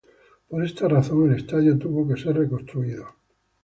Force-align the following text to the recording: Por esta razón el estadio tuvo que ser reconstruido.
Por 0.49 0.63
esta 0.65 0.87
razón 0.87 1.29
el 1.29 1.35
estadio 1.37 1.77
tuvo 1.77 2.07
que 2.07 2.19
ser 2.19 2.35
reconstruido. 2.35 3.05